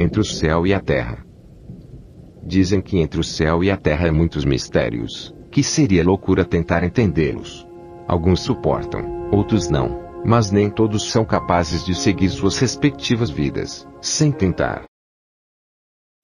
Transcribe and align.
entre 0.00 0.20
o 0.20 0.24
céu 0.24 0.66
e 0.66 0.72
a 0.72 0.80
terra. 0.80 1.24
Dizem 2.42 2.80
que 2.80 2.98
entre 2.98 3.20
o 3.20 3.24
céu 3.24 3.62
e 3.62 3.70
a 3.70 3.76
terra 3.76 4.08
há 4.08 4.12
muitos 4.12 4.46
mistérios, 4.46 5.34
que 5.50 5.62
seria 5.62 6.02
loucura 6.02 6.44
tentar 6.44 6.82
entendê-los. 6.82 7.66
Alguns 8.08 8.40
suportam, 8.40 9.28
outros 9.30 9.68
não, 9.68 10.00
mas 10.24 10.50
nem 10.50 10.70
todos 10.70 11.10
são 11.10 11.24
capazes 11.24 11.84
de 11.84 11.94
seguir 11.94 12.30
suas 12.30 12.58
respectivas 12.58 13.28
vidas, 13.28 13.86
sem 14.00 14.32
tentar. 14.32 14.84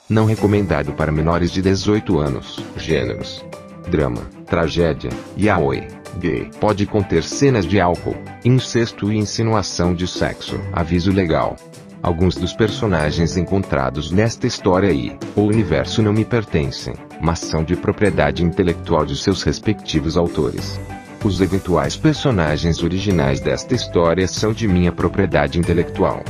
Não 0.09 0.25
recomendado 0.25 0.93
para 0.95 1.13
menores 1.13 1.51
de 1.51 1.61
18 1.61 2.19
anos. 2.19 2.59
Gêneros: 2.77 3.45
drama, 3.91 4.23
tragédia, 4.47 5.11
yaoi, 5.37 5.87
gay. 6.19 6.51
Pode 6.61 6.87
conter 6.87 7.23
cenas 7.23 7.67
de 7.67 7.79
álcool, 7.79 8.17
incesto 8.45 9.13
e 9.13 9.19
insinuação 9.19 9.95
de 9.95 10.07
sexo. 10.07 10.59
Aviso 10.73 11.13
legal. 11.13 11.57
Alguns 12.03 12.37
dos 12.37 12.53
personagens 12.53 13.37
encontrados 13.37 14.11
nesta 14.11 14.47
história 14.47 14.93
e 14.93 15.19
o 15.35 15.43
universo 15.43 16.03
não 16.03 16.13
me 16.13 16.25
pertencem, 16.25 16.95
mas 17.21 17.41
são 17.41 17.65
de 17.65 17.75
propriedade 17.75 18.45
intelectual 18.45 19.05
de 19.05 19.17
seus 19.17 19.43
respectivos 19.43 20.17
autores. 20.17 20.79
Os 21.25 21.41
eventuais 21.41 21.97
personagens 21.97 22.83
originais 22.83 23.41
desta 23.41 23.75
história 23.75 24.29
são 24.29 24.53
de 24.53 24.69
minha 24.69 24.93
propriedade 24.93 25.59
intelectual. 25.59 26.23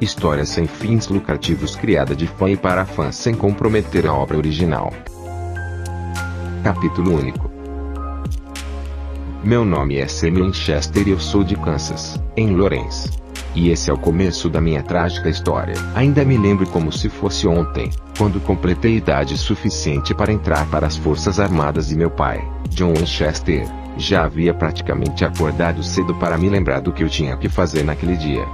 História 0.00 0.44
sem 0.44 0.66
fins 0.66 1.08
lucrativos 1.08 1.74
criada 1.74 2.14
de 2.14 2.26
fã 2.26 2.50
e 2.50 2.56
para 2.56 2.84
fã 2.84 3.10
sem 3.10 3.34
comprometer 3.34 4.06
a 4.06 4.14
obra 4.14 4.36
original. 4.36 4.92
Capítulo 6.62 7.18
único. 7.18 7.50
Meu 9.42 9.64
nome 9.64 9.96
é 9.96 10.06
Sammy 10.06 10.42
Winchester 10.42 11.08
e 11.08 11.10
eu 11.10 11.20
sou 11.20 11.42
de 11.42 11.56
Kansas, 11.56 12.20
em 12.36 12.54
Lawrence. 12.56 13.23
E 13.54 13.70
esse 13.70 13.88
é 13.88 13.92
o 13.92 13.98
começo 13.98 14.48
da 14.48 14.60
minha 14.60 14.82
trágica 14.82 15.28
história. 15.28 15.74
Ainda 15.94 16.24
me 16.24 16.36
lembro 16.36 16.66
como 16.66 16.90
se 16.92 17.08
fosse 17.08 17.46
ontem, 17.46 17.90
quando 18.18 18.40
completei 18.40 18.96
idade 18.96 19.38
suficiente 19.38 20.12
para 20.12 20.32
entrar 20.32 20.66
para 20.66 20.86
as 20.86 20.96
Forças 20.96 21.38
Armadas 21.38 21.92
e 21.92 21.96
meu 21.96 22.10
pai, 22.10 22.44
John 22.70 22.94
Winchester, 22.94 23.66
já 23.96 24.24
havia 24.24 24.52
praticamente 24.52 25.24
acordado 25.24 25.82
cedo 25.82 26.14
para 26.16 26.36
me 26.36 26.48
lembrar 26.48 26.80
do 26.80 26.92
que 26.92 27.04
eu 27.04 27.08
tinha 27.08 27.36
que 27.36 27.48
fazer 27.48 27.84
naquele 27.84 28.16
dia. 28.16 28.44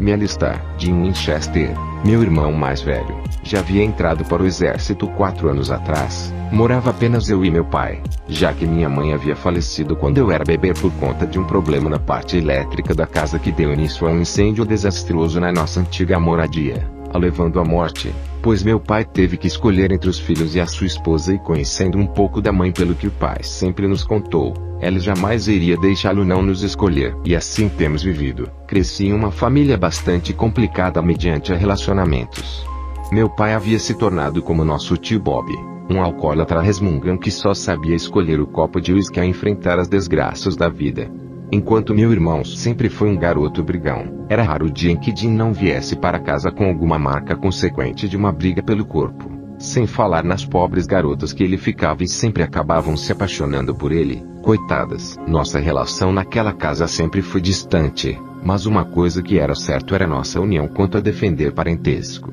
Me 0.00 0.12
alistar. 0.12 0.60
Jim 0.78 1.02
Winchester, 1.02 1.70
meu 2.04 2.22
irmão 2.22 2.52
mais 2.52 2.82
velho, 2.82 3.22
já 3.42 3.60
havia 3.60 3.82
entrado 3.82 4.24
para 4.24 4.42
o 4.42 4.46
exército 4.46 5.06
quatro 5.08 5.48
anos 5.48 5.70
atrás. 5.70 6.32
Morava 6.50 6.90
apenas 6.90 7.28
eu 7.28 7.44
e 7.44 7.50
meu 7.50 7.64
pai, 7.64 8.02
já 8.28 8.52
que 8.52 8.66
minha 8.66 8.88
mãe 8.88 9.12
havia 9.12 9.34
falecido 9.34 9.96
quando 9.96 10.18
eu 10.18 10.30
era 10.30 10.44
bebê 10.44 10.72
por 10.74 10.92
conta 10.94 11.26
de 11.26 11.38
um 11.38 11.44
problema 11.44 11.88
na 11.88 11.98
parte 11.98 12.36
elétrica 12.36 12.94
da 12.94 13.06
casa 13.06 13.38
que 13.38 13.52
deu 13.52 13.72
início 13.72 14.06
a 14.06 14.10
um 14.10 14.20
incêndio 14.20 14.64
desastroso 14.64 15.40
na 15.40 15.52
nossa 15.52 15.80
antiga 15.80 16.18
moradia, 16.18 16.86
levando 17.14 17.60
à 17.60 17.64
morte 17.64 18.12
pois 18.44 18.62
meu 18.62 18.78
pai 18.78 19.06
teve 19.06 19.38
que 19.38 19.46
escolher 19.46 19.90
entre 19.90 20.06
os 20.06 20.18
filhos 20.18 20.54
e 20.54 20.60
a 20.60 20.66
sua 20.66 20.86
esposa 20.86 21.32
e 21.32 21.38
conhecendo 21.38 21.96
um 21.96 22.06
pouco 22.06 22.42
da 22.42 22.52
mãe 22.52 22.70
pelo 22.70 22.94
que 22.94 23.06
o 23.06 23.10
pai 23.10 23.38
sempre 23.42 23.88
nos 23.88 24.04
contou, 24.04 24.52
ela 24.82 24.98
jamais 24.98 25.48
iria 25.48 25.78
deixá-lo 25.78 26.26
não 26.26 26.42
nos 26.42 26.62
escolher. 26.62 27.16
E 27.24 27.34
assim 27.34 27.70
temos 27.70 28.02
vivido. 28.02 28.50
Cresci 28.66 29.06
em 29.06 29.14
uma 29.14 29.30
família 29.30 29.78
bastante 29.78 30.34
complicada 30.34 31.00
mediante 31.00 31.54
relacionamentos. 31.54 32.66
Meu 33.10 33.30
pai 33.30 33.54
havia 33.54 33.78
se 33.78 33.94
tornado 33.94 34.42
como 34.42 34.62
nosso 34.62 34.94
tio 34.98 35.20
Bob, 35.20 35.50
um 35.90 36.02
alcoólatra 36.02 36.60
resmungão 36.60 37.16
que 37.16 37.30
só 37.30 37.54
sabia 37.54 37.96
escolher 37.96 38.40
o 38.40 38.46
copo 38.46 38.78
de 38.78 38.92
uísque 38.92 39.18
a 39.18 39.24
enfrentar 39.24 39.78
as 39.78 39.88
desgraças 39.88 40.54
da 40.54 40.68
vida. 40.68 41.10
Enquanto 41.54 41.94
meu 41.94 42.10
irmão 42.10 42.44
sempre 42.44 42.88
foi 42.88 43.08
um 43.08 43.16
garoto 43.16 43.62
brigão, 43.62 44.26
era 44.28 44.42
raro 44.42 44.66
o 44.66 44.70
dia 44.70 44.90
em 44.90 44.96
que 44.96 45.14
Jim 45.14 45.30
não 45.30 45.52
viesse 45.52 45.94
para 45.94 46.18
casa 46.18 46.50
com 46.50 46.64
alguma 46.64 46.98
marca 46.98 47.36
consequente 47.36 48.08
de 48.08 48.16
uma 48.16 48.32
briga 48.32 48.60
pelo 48.60 48.84
corpo. 48.84 49.30
Sem 49.56 49.86
falar 49.86 50.24
nas 50.24 50.44
pobres 50.44 50.84
garotas 50.84 51.32
que 51.32 51.44
ele 51.44 51.56
ficava 51.56 52.02
e 52.02 52.08
sempre 52.08 52.42
acabavam 52.42 52.96
se 52.96 53.12
apaixonando 53.12 53.72
por 53.72 53.92
ele, 53.92 54.26
coitadas. 54.42 55.16
Nossa 55.28 55.60
relação 55.60 56.12
naquela 56.12 56.52
casa 56.52 56.88
sempre 56.88 57.22
foi 57.22 57.40
distante, 57.40 58.20
mas 58.42 58.66
uma 58.66 58.84
coisa 58.84 59.22
que 59.22 59.38
era 59.38 59.54
certo 59.54 59.94
era 59.94 60.08
nossa 60.08 60.40
união 60.40 60.66
quanto 60.66 60.98
a 60.98 61.00
defender 61.00 61.52
parentesco. 61.52 62.32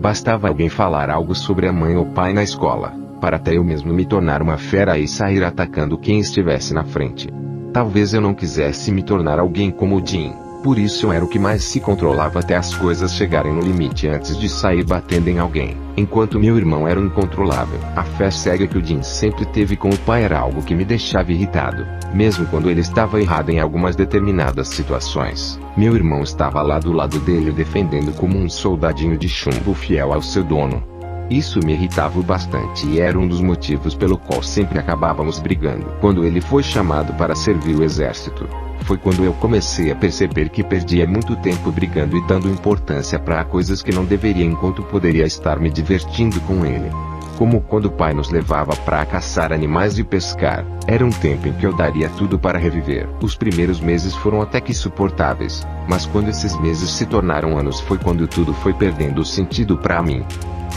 Bastava 0.00 0.46
alguém 0.46 0.68
falar 0.68 1.10
algo 1.10 1.34
sobre 1.34 1.66
a 1.66 1.72
mãe 1.72 1.96
ou 1.96 2.06
pai 2.06 2.32
na 2.32 2.44
escola, 2.44 2.94
para 3.20 3.36
até 3.36 3.56
eu 3.56 3.64
mesmo 3.64 3.92
me 3.92 4.06
tornar 4.06 4.40
uma 4.40 4.56
fera 4.56 4.96
e 4.96 5.08
sair 5.08 5.42
atacando 5.42 5.98
quem 5.98 6.20
estivesse 6.20 6.72
na 6.72 6.84
frente. 6.84 7.28
Talvez 7.72 8.12
eu 8.12 8.20
não 8.20 8.34
quisesse 8.34 8.90
me 8.90 9.02
tornar 9.02 9.38
alguém 9.38 9.70
como 9.70 9.96
o 9.96 10.04
Jim, 10.04 10.34
por 10.62 10.76
isso 10.76 11.06
eu 11.06 11.12
era 11.12 11.24
o 11.24 11.28
que 11.28 11.38
mais 11.38 11.62
se 11.62 11.80
controlava 11.80 12.40
até 12.40 12.54
as 12.56 12.74
coisas 12.74 13.14
chegarem 13.14 13.52
no 13.52 13.62
limite 13.62 14.08
antes 14.08 14.36
de 14.36 14.48
sair 14.48 14.84
batendo 14.84 15.28
em 15.28 15.38
alguém, 15.38 15.76
enquanto 15.96 16.38
meu 16.38 16.56
irmão 16.56 16.86
era 16.86 17.00
incontrolável. 17.00 17.78
A 17.94 18.02
fé 18.02 18.30
cega 18.30 18.66
que 18.66 18.76
o 18.76 18.84
Jim 18.84 19.02
sempre 19.02 19.46
teve 19.46 19.76
com 19.76 19.88
o 19.88 19.98
pai 20.00 20.24
era 20.24 20.38
algo 20.38 20.62
que 20.62 20.74
me 20.74 20.84
deixava 20.84 21.32
irritado, 21.32 21.86
mesmo 22.12 22.44
quando 22.46 22.68
ele 22.68 22.80
estava 22.80 23.20
errado 23.20 23.50
em 23.50 23.60
algumas 23.60 23.94
determinadas 23.94 24.68
situações. 24.68 25.58
Meu 25.76 25.94
irmão 25.94 26.22
estava 26.22 26.60
lá 26.62 26.78
do 26.80 26.92
lado 26.92 27.20
dele 27.20 27.52
defendendo 27.52 28.12
como 28.16 28.36
um 28.36 28.48
soldadinho 28.50 29.16
de 29.16 29.28
chumbo 29.28 29.72
fiel 29.74 30.12
ao 30.12 30.20
seu 30.20 30.42
dono, 30.42 30.82
isso 31.30 31.60
me 31.64 31.74
irritava 31.74 32.20
bastante 32.22 32.86
e 32.88 33.00
era 33.00 33.16
um 33.16 33.28
dos 33.28 33.40
motivos 33.40 33.94
pelo 33.94 34.18
qual 34.18 34.42
sempre 34.42 34.80
acabávamos 34.80 35.38
brigando. 35.38 35.86
Quando 36.00 36.24
ele 36.24 36.40
foi 36.40 36.62
chamado 36.62 37.12
para 37.14 37.36
servir 37.36 37.76
o 37.76 37.84
exército, 37.84 38.48
foi 38.82 38.98
quando 38.98 39.24
eu 39.24 39.32
comecei 39.34 39.92
a 39.92 39.96
perceber 39.96 40.48
que 40.48 40.64
perdia 40.64 41.06
muito 41.06 41.36
tempo 41.36 41.70
brigando 41.70 42.16
e 42.16 42.26
dando 42.26 42.50
importância 42.50 43.16
para 43.16 43.44
coisas 43.44 43.80
que 43.80 43.92
não 43.92 44.04
deveria 44.04 44.44
enquanto 44.44 44.82
poderia 44.82 45.24
estar 45.24 45.60
me 45.60 45.70
divertindo 45.70 46.40
com 46.40 46.66
ele. 46.66 46.90
Como 47.38 47.60
quando 47.60 47.86
o 47.86 47.90
pai 47.90 48.12
nos 48.12 48.28
levava 48.28 48.74
para 48.76 49.06
caçar 49.06 49.52
animais 49.52 49.98
e 49.98 50.04
pescar, 50.04 50.66
era 50.86 51.06
um 51.06 51.10
tempo 51.10 51.48
em 51.48 51.52
que 51.52 51.64
eu 51.64 51.72
daria 51.72 52.08
tudo 52.10 52.38
para 52.38 52.58
reviver. 52.58 53.08
Os 53.22 53.36
primeiros 53.36 53.80
meses 53.80 54.14
foram 54.16 54.42
até 54.42 54.60
que 54.60 54.74
suportáveis, 54.74 55.66
mas 55.88 56.04
quando 56.04 56.28
esses 56.28 56.58
meses 56.60 56.90
se 56.90 57.06
tornaram 57.06 57.56
anos 57.56 57.80
foi 57.80 57.96
quando 57.96 58.26
tudo 58.26 58.52
foi 58.52 58.74
perdendo 58.74 59.24
sentido 59.24 59.78
para 59.78 60.02
mim. 60.02 60.22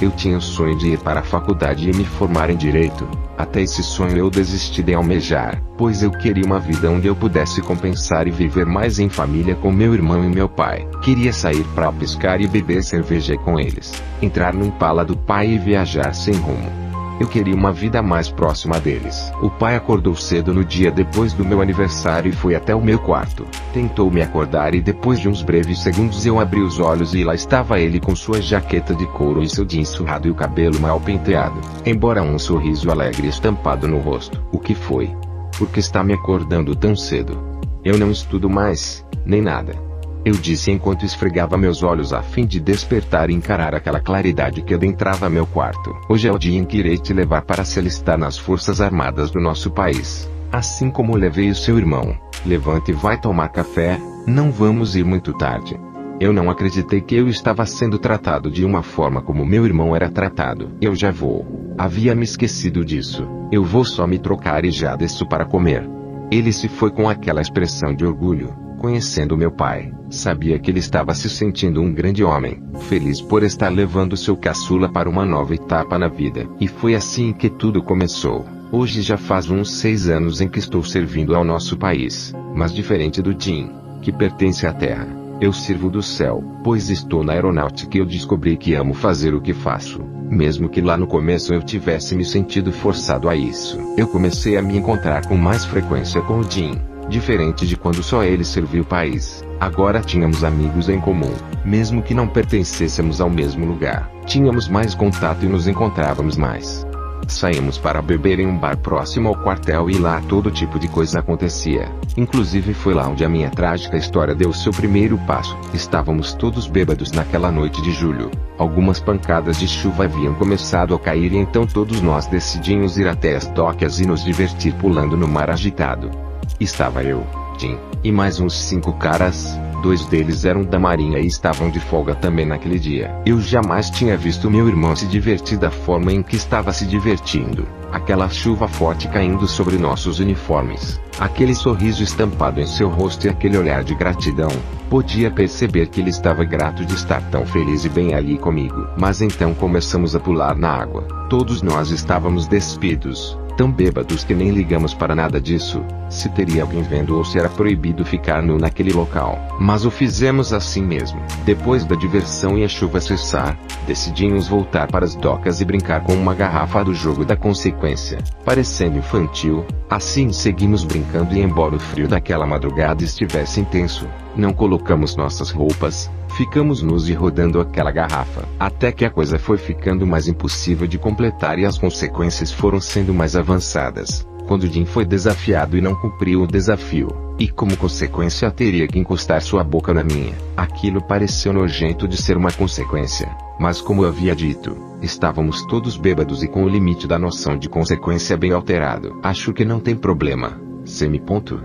Eu 0.01 0.11
tinha 0.11 0.37
o 0.37 0.41
sonho 0.41 0.77
de 0.77 0.89
ir 0.89 0.99
para 0.99 1.21
a 1.21 1.23
faculdade 1.23 1.89
e 1.89 1.93
me 1.93 2.03
formar 2.03 2.49
em 2.49 2.57
direito. 2.57 3.07
Até 3.37 3.61
esse 3.61 3.81
sonho 3.81 4.17
eu 4.17 4.29
desisti 4.29 4.83
de 4.83 4.93
almejar, 4.93 5.61
pois 5.77 6.03
eu 6.03 6.11
queria 6.11 6.45
uma 6.45 6.59
vida 6.59 6.89
onde 6.89 7.07
eu 7.07 7.15
pudesse 7.15 7.61
compensar 7.61 8.27
e 8.27 8.31
viver 8.31 8.65
mais 8.65 8.99
em 8.99 9.09
família 9.09 9.55
com 9.55 9.71
meu 9.71 9.93
irmão 9.93 10.23
e 10.23 10.27
meu 10.27 10.49
pai. 10.49 10.87
Queria 11.01 11.33
sair 11.33 11.63
para 11.75 11.91
pescar 11.91 12.41
e 12.41 12.47
beber 12.47 12.83
cerveja 12.83 13.37
com 13.37 13.59
eles, 13.59 13.93
entrar 14.21 14.53
no 14.53 14.65
impala 14.65 15.03
do 15.03 15.15
pai 15.15 15.49
e 15.49 15.57
viajar 15.57 16.13
sem 16.13 16.33
rumo. 16.35 16.92
Eu 17.23 17.29
queria 17.29 17.55
uma 17.55 17.71
vida 17.71 18.01
mais 18.01 18.29
próxima 18.29 18.81
deles. 18.81 19.31
O 19.41 19.49
pai 19.49 19.77
acordou 19.77 20.13
cedo 20.13 20.53
no 20.53 20.61
dia 20.61 20.91
depois 20.91 21.31
do 21.31 21.45
meu 21.45 21.61
aniversário 21.61 22.27
e 22.27 22.35
foi 22.35 22.53
até 22.53 22.75
o 22.75 22.81
meu 22.83 22.99
quarto. 22.99 23.47
Tentou 23.71 24.11
me 24.11 24.21
acordar 24.21 24.75
e 24.75 24.81
depois 24.81 25.19
de 25.19 25.29
uns 25.29 25.41
breves 25.41 25.81
segundos 25.81 26.25
eu 26.25 26.37
abri 26.37 26.59
os 26.59 26.81
olhos 26.81 27.15
e 27.15 27.23
lá 27.23 27.33
estava 27.33 27.79
ele 27.79 27.97
com 27.97 28.13
sua 28.13 28.41
jaqueta 28.41 28.93
de 28.93 29.07
couro 29.07 29.41
e 29.41 29.47
seu 29.47 29.63
jeans 29.63 29.87
surrado 29.87 30.27
e 30.27 30.31
o 30.31 30.35
cabelo 30.35 30.77
mal 30.81 30.99
penteado, 30.99 31.61
embora 31.85 32.21
um 32.21 32.37
sorriso 32.37 32.91
alegre 32.91 33.29
estampado 33.29 33.87
no 33.87 33.99
rosto. 33.99 34.43
O 34.51 34.59
que 34.59 34.75
foi? 34.75 35.09
Por 35.57 35.69
que 35.69 35.79
está 35.79 36.03
me 36.03 36.11
acordando 36.11 36.75
tão 36.75 36.93
cedo? 36.93 37.39
Eu 37.85 37.97
não 37.97 38.11
estudo 38.11 38.49
mais, 38.49 39.05
nem 39.25 39.41
nada. 39.41 39.92
Eu 40.25 40.35
disse 40.35 40.71
enquanto 40.71 41.05
esfregava 41.05 41.57
meus 41.57 41.83
olhos 41.83 42.13
a 42.13 42.21
fim 42.21 42.45
de 42.45 42.57
despertar 42.57 43.29
e 43.29 43.33
encarar 43.33 43.75
aquela 43.75 43.99
claridade 43.99 44.61
que 44.61 44.73
adentrava 44.73 45.29
meu 45.29 45.45
quarto. 45.45 45.93
Hoje 46.07 46.29
é 46.29 46.31
o 46.31 46.37
dia 46.37 46.57
em 46.57 46.63
que 46.63 46.77
irei 46.77 46.97
te 46.97 47.13
levar 47.13 47.41
para 47.41 47.65
se 47.65 47.77
alistar 47.77 48.17
nas 48.17 48.37
forças 48.37 48.79
armadas 48.79 49.29
do 49.31 49.41
nosso 49.41 49.69
país. 49.69 50.29
Assim 50.49 50.89
como 50.89 51.17
levei 51.17 51.49
o 51.49 51.55
seu 51.55 51.77
irmão. 51.77 52.17
Levante 52.45 52.91
e 52.91 52.93
vai 52.93 53.19
tomar 53.19 53.49
café, 53.49 53.99
não 54.25 54.49
vamos 54.49 54.95
ir 54.95 55.03
muito 55.03 55.33
tarde. 55.33 55.77
Eu 56.21 56.31
não 56.31 56.49
acreditei 56.49 57.01
que 57.01 57.15
eu 57.15 57.27
estava 57.27 57.65
sendo 57.65 57.99
tratado 57.99 58.49
de 58.49 58.63
uma 58.63 58.81
forma 58.81 59.21
como 59.21 59.45
meu 59.45 59.65
irmão 59.65 59.93
era 59.93 60.09
tratado. 60.09 60.71
Eu 60.79 60.95
já 60.95 61.11
vou. 61.11 61.45
Havia 61.77 62.15
me 62.15 62.23
esquecido 62.23 62.85
disso. 62.85 63.27
Eu 63.51 63.65
vou 63.65 63.83
só 63.83 64.07
me 64.07 64.17
trocar 64.17 64.63
e 64.63 64.71
já 64.71 64.95
desço 64.95 65.27
para 65.27 65.43
comer. 65.43 65.85
Ele 66.31 66.53
se 66.53 66.69
foi 66.69 66.91
com 66.91 67.09
aquela 67.09 67.41
expressão 67.41 67.93
de 67.93 68.05
orgulho, 68.05 68.62
conhecendo 68.83 69.37
meu 69.37 69.49
pai, 69.49 69.93
sabia 70.09 70.59
que 70.59 70.69
ele 70.69 70.79
estava 70.79 71.13
se 71.13 71.29
sentindo 71.29 71.81
um 71.81 71.93
grande 71.93 72.21
homem, 72.21 72.61
feliz 72.89 73.21
por 73.21 73.41
estar 73.41 73.69
levando 73.69 74.17
seu 74.17 74.35
caçula 74.35 74.91
para 74.91 75.09
uma 75.09 75.23
nova 75.23 75.55
etapa 75.55 75.97
na 75.97 76.09
vida. 76.09 76.45
E 76.59 76.67
foi 76.67 76.93
assim 76.93 77.31
que 77.31 77.49
tudo 77.49 77.81
começou. 77.81 78.45
Hoje 78.73 79.01
já 79.01 79.15
faz 79.15 79.49
uns 79.49 79.71
seis 79.71 80.09
anos 80.09 80.41
em 80.41 80.49
que 80.49 80.59
estou 80.59 80.83
servindo 80.83 81.33
ao 81.33 81.45
nosso 81.45 81.77
país, 81.77 82.33
mas 82.53 82.73
diferente 82.73 83.21
do 83.21 83.33
Jim, 83.39 83.71
que 84.01 84.11
pertence 84.11 84.67
à 84.67 84.73
terra, 84.73 85.07
eu 85.39 85.53
sirvo 85.53 85.89
do 85.89 86.03
céu, 86.03 86.43
pois 86.61 86.89
estou 86.89 87.23
na 87.23 87.31
aeronáutica 87.31 87.95
e 87.95 88.01
eu 88.01 88.05
descobri 88.05 88.57
que 88.57 88.73
amo 88.73 88.93
fazer 88.93 89.33
o 89.33 89.39
que 89.39 89.53
faço, 89.53 90.03
mesmo 90.29 90.67
que 90.67 90.81
lá 90.81 90.97
no 90.97 91.07
começo 91.07 91.53
eu 91.53 91.63
tivesse 91.63 92.17
me 92.17 92.25
sentido 92.25 92.73
forçado 92.73 93.29
a 93.29 93.35
isso. 93.35 93.79
Eu 93.95 94.09
comecei 94.09 94.57
a 94.57 94.61
me 94.61 94.75
encontrar 94.75 95.25
com 95.25 95.37
mais 95.37 95.63
frequência 95.63 96.21
com 96.21 96.39
o 96.39 96.51
Jim, 96.51 96.77
Diferente 97.09 97.67
de 97.67 97.75
quando 97.75 98.01
só 98.01 98.23
ele 98.23 98.43
serviu 98.43 98.83
o 98.83 98.85
país, 98.85 99.43
agora 99.59 100.01
tínhamos 100.01 100.43
amigos 100.43 100.89
em 100.89 100.99
comum, 100.99 101.33
mesmo 101.63 102.01
que 102.01 102.13
não 102.13 102.27
pertencêssemos 102.27 103.19
ao 103.19 103.29
mesmo 103.29 103.65
lugar. 103.65 104.09
Tínhamos 104.25 104.67
mais 104.67 104.95
contato 104.95 105.45
e 105.45 105.49
nos 105.49 105.67
encontrávamos 105.67 106.37
mais. 106.37 106.85
Saímos 107.27 107.77
para 107.77 108.01
beber 108.01 108.39
em 108.39 108.47
um 108.47 108.57
bar 108.57 108.77
próximo 108.77 109.29
ao 109.29 109.35
quartel 109.35 109.89
e 109.89 109.97
lá 109.97 110.21
todo 110.27 110.51
tipo 110.51 110.77
de 110.77 110.87
coisa 110.87 111.19
acontecia. 111.19 111.89
Inclusive 112.17 112.73
foi 112.73 112.93
lá 112.93 113.07
onde 113.07 113.23
a 113.23 113.29
minha 113.29 113.49
trágica 113.49 113.97
história 113.97 114.35
deu 114.35 114.51
seu 114.51 114.71
primeiro 114.71 115.17
passo. 115.19 115.57
Estávamos 115.73 116.33
todos 116.33 116.67
bêbados 116.67 117.11
naquela 117.11 117.51
noite 117.51 117.81
de 117.81 117.91
julho. 117.91 118.29
Algumas 118.57 118.99
pancadas 118.99 119.57
de 119.57 119.67
chuva 119.67 120.05
haviam 120.05 120.33
começado 120.35 120.93
a 120.93 120.99
cair 120.99 121.31
e 121.31 121.37
então 121.37 121.65
todos 121.65 122.01
nós 122.01 122.27
decidimos 122.27 122.97
ir 122.97 123.07
até 123.07 123.35
as 123.35 123.47
docas 123.47 123.99
e 123.99 124.05
nos 124.05 124.23
divertir 124.23 124.73
pulando 124.73 125.15
no 125.15 125.27
mar 125.27 125.49
agitado. 125.49 126.22
Estava 126.59 127.03
eu, 127.03 127.25
Jim, 127.57 127.77
e 128.03 128.11
mais 128.11 128.39
uns 128.39 128.53
cinco 128.57 128.93
caras, 128.93 129.57
dois 129.81 130.05
deles 130.05 130.45
eram 130.45 130.63
da 130.63 130.79
marinha 130.79 131.19
e 131.19 131.27
estavam 131.27 131.69
de 131.69 131.79
folga 131.79 132.15
também 132.15 132.45
naquele 132.45 132.79
dia. 132.79 133.13
Eu 133.25 133.39
jamais 133.41 133.89
tinha 133.89 134.17
visto 134.17 134.49
meu 134.49 134.67
irmão 134.67 134.95
se 134.95 135.05
divertir 135.07 135.57
da 135.57 135.69
forma 135.69 136.11
em 136.11 136.23
que 136.23 136.35
estava 136.35 136.71
se 136.71 136.85
divertindo. 136.85 137.67
Aquela 137.91 138.27
chuva 138.29 138.67
forte 138.67 139.07
caindo 139.07 139.47
sobre 139.47 139.77
nossos 139.77 140.19
uniformes, 140.19 140.99
aquele 141.19 141.53
sorriso 141.53 142.01
estampado 142.01 142.59
em 142.59 142.65
seu 142.65 142.89
rosto 142.89 143.27
e 143.27 143.29
aquele 143.29 143.57
olhar 143.57 143.83
de 143.83 143.93
gratidão. 143.93 144.49
Podia 144.89 145.29
perceber 145.29 145.87
que 145.87 146.01
ele 146.01 146.09
estava 146.09 146.43
grato 146.43 146.85
de 146.85 146.93
estar 146.93 147.21
tão 147.29 147.45
feliz 147.45 147.85
e 147.85 147.89
bem 147.89 148.13
ali 148.15 148.37
comigo. 148.37 148.87
Mas 148.97 149.21
então 149.21 149.53
começamos 149.53 150.15
a 150.15 150.19
pular 150.19 150.55
na 150.55 150.69
água. 150.69 151.03
Todos 151.29 151.61
nós 151.61 151.89
estávamos 151.89 152.47
despidos, 152.47 153.37
tão 153.57 153.71
bêbados 153.71 154.23
que 154.23 154.33
nem 154.33 154.51
ligamos 154.51 154.93
para 154.93 155.15
nada 155.15 155.39
disso, 155.39 155.83
se 156.09 156.29
teria 156.29 156.63
alguém 156.63 156.81
vendo 156.81 157.17
ou 157.17 157.25
se 157.25 157.39
era 157.39 157.49
proibido 157.49 158.05
ficar 158.05 158.41
nu 158.41 158.57
naquele 158.57 158.93
local. 158.93 159.39
Mas 159.59 159.85
o 159.85 159.91
fizemos 159.91 160.53
assim 160.53 160.83
mesmo. 160.83 161.21
Depois 161.45 161.85
da 161.85 161.95
diversão 161.95 162.57
e 162.57 162.63
a 162.63 162.67
chuva 162.67 162.99
cessar, 162.99 163.57
decidimos 163.87 164.47
voltar 164.47 164.87
para 164.87 165.05
as 165.05 165.15
docas 165.15 165.61
e 165.61 165.65
brincar 165.65 166.03
com 166.03 166.13
uma 166.13 166.33
garrafa 166.33 166.83
do 166.83 166.93
jogo 166.93 167.25
da 167.25 167.35
consequência. 167.35 168.19
Parecendo 168.45 168.97
infantil, 168.97 169.65
assim 169.89 170.31
seguimos 170.31 170.83
brincando 170.83 171.33
e 171.35 171.41
embora 171.41 171.75
o 171.75 171.79
frio 171.79 172.07
daquela 172.07 172.45
madrugada 172.45 173.03
estivesse 173.03 173.59
intenso, 173.59 174.07
não 174.35 174.53
colocamos 174.53 175.15
nossas 175.15 175.51
roupas, 175.51 176.09
Ficamos 176.35 176.81
nus 176.81 177.07
e 177.07 177.13
rodando 177.13 177.61
aquela 177.61 177.91
garrafa, 177.91 178.47
até 178.59 178.91
que 178.91 179.05
a 179.05 179.09
coisa 179.09 179.37
foi 179.37 179.55
ficando 179.55 180.07
mais 180.07 180.27
impossível 180.27 180.87
de 180.87 180.97
completar 180.97 181.59
e 181.59 181.65
as 181.65 181.77
consequências 181.77 182.51
foram 182.51 182.81
sendo 182.81 183.13
mais 183.13 183.35
avançadas. 183.35 184.27
Quando 184.47 184.65
Jim 184.65 184.83
foi 184.83 185.05
desafiado 185.05 185.77
e 185.77 185.81
não 185.81 185.93
cumpriu 185.93 186.41
o 186.41 186.47
desafio, 186.47 187.07
e 187.37 187.47
como 187.47 187.77
consequência 187.77 188.49
teria 188.49 188.87
que 188.87 188.97
encostar 188.97 189.43
sua 189.43 189.63
boca 189.63 189.93
na 189.93 190.03
minha, 190.03 190.33
aquilo 190.57 191.03
pareceu 191.03 191.53
nojento 191.53 192.07
de 192.07 192.17
ser 192.17 192.35
uma 192.35 192.51
consequência. 192.51 193.29
Mas 193.59 193.79
como 193.79 194.03
eu 194.03 194.09
havia 194.09 194.35
dito, 194.35 194.75
estávamos 195.03 195.63
todos 195.67 195.97
bêbados 195.97 196.41
e 196.41 196.47
com 196.47 196.63
o 196.63 196.69
limite 196.69 197.07
da 197.07 197.19
noção 197.19 197.55
de 197.55 197.69
consequência 197.69 198.35
bem 198.35 198.51
alterado. 198.51 199.19
Acho 199.21 199.53
que 199.53 199.63
não 199.63 199.79
tem 199.79 199.95
problema. 199.95 200.59
Semi-ponto. 200.83 201.61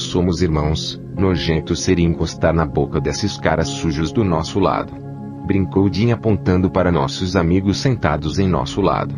Somos 0.00 0.40
irmãos, 0.40 1.00
Nojento 1.14 1.76
seria 1.76 2.06
encostar 2.06 2.54
na 2.54 2.64
boca 2.64 2.98
desses 2.98 3.36
caras 3.36 3.68
sujos 3.68 4.10
do 4.10 4.24
nosso 4.24 4.58
lado. 4.58 4.94
Brincou 5.46 5.92
Jim 5.92 6.10
apontando 6.10 6.70
para 6.70 6.90
nossos 6.90 7.36
amigos 7.36 7.78
sentados 7.78 8.38
em 8.38 8.48
nosso 8.48 8.80
lado. 8.80 9.14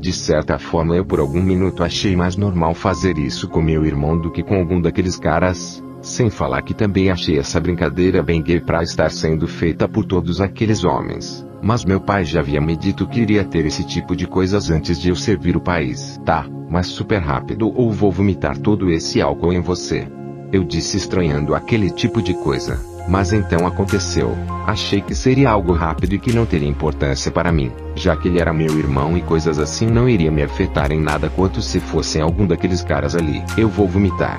De 0.00 0.10
certa 0.10 0.58
forma 0.58 0.96
eu 0.96 1.04
por 1.04 1.20
algum 1.20 1.42
minuto 1.42 1.84
achei 1.84 2.16
mais 2.16 2.34
normal 2.34 2.74
fazer 2.74 3.18
isso 3.18 3.46
com 3.46 3.60
meu 3.60 3.84
irmão 3.84 4.18
do 4.18 4.30
que 4.30 4.42
com 4.42 4.56
algum 4.56 4.80
daqueles 4.80 5.18
caras, 5.18 5.84
sem 6.00 6.30
falar 6.30 6.62
que 6.62 6.72
também 6.72 7.10
achei 7.10 7.38
essa 7.38 7.60
brincadeira 7.60 8.22
bem 8.22 8.42
gay 8.42 8.58
pra 8.58 8.82
estar 8.82 9.10
sendo 9.10 9.46
feita 9.46 9.86
por 9.86 10.06
todos 10.06 10.40
aqueles 10.40 10.82
homens. 10.82 11.46
Mas 11.62 11.84
meu 11.84 12.00
pai 12.00 12.24
já 12.24 12.40
havia 12.40 12.60
me 12.60 12.74
dito 12.74 13.06
que 13.06 13.20
iria 13.20 13.44
ter 13.44 13.66
esse 13.66 13.84
tipo 13.84 14.16
de 14.16 14.26
coisas 14.26 14.70
antes 14.70 14.98
de 14.98 15.10
eu 15.10 15.14
servir 15.14 15.56
o 15.58 15.60
país. 15.60 16.18
Tá, 16.24 16.46
mas 16.70 16.86
super 16.86 17.20
rápido 17.20 17.70
ou 17.72 17.92
vou 17.92 18.10
vomitar 18.10 18.56
todo 18.56 18.90
esse 18.90 19.20
álcool 19.20 19.52
em 19.52 19.60
você. 19.60 20.08
Eu 20.52 20.62
disse 20.62 20.98
estranhando 20.98 21.54
aquele 21.54 21.90
tipo 21.90 22.20
de 22.20 22.34
coisa. 22.34 22.78
Mas 23.08 23.32
então 23.32 23.66
aconteceu. 23.66 24.36
Achei 24.66 25.00
que 25.00 25.14
seria 25.14 25.50
algo 25.50 25.72
rápido 25.72 26.12
e 26.12 26.18
que 26.18 26.32
não 26.32 26.44
teria 26.44 26.68
importância 26.68 27.32
para 27.32 27.50
mim, 27.50 27.72
já 27.96 28.14
que 28.14 28.28
ele 28.28 28.38
era 28.38 28.52
meu 28.52 28.78
irmão 28.78 29.16
e 29.16 29.22
coisas 29.22 29.58
assim 29.58 29.86
não 29.86 30.08
iria 30.08 30.30
me 30.30 30.42
afetar 30.42 30.92
em 30.92 31.00
nada 31.00 31.30
quanto 31.30 31.62
se 31.62 31.80
fossem 31.80 32.20
algum 32.20 32.46
daqueles 32.46 32.82
caras 32.82 33.16
ali. 33.16 33.42
Eu 33.56 33.68
vou 33.68 33.88
vomitar. 33.88 34.38